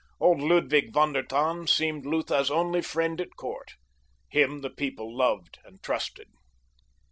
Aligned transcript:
Old 0.19 0.41
Ludwig 0.41 0.91
von 0.95 1.13
der 1.13 1.21
Tann 1.27 1.67
seemed 1.67 2.07
Lutha's 2.07 2.49
only 2.49 2.81
friend 2.81 3.21
at 3.21 3.35
court. 3.35 3.75
Him 4.29 4.61
the 4.61 4.71
people 4.71 5.15
loved 5.15 5.59
and 5.63 5.79
trusted. 5.83 6.29